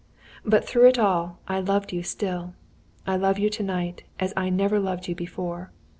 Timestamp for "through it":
0.65-0.97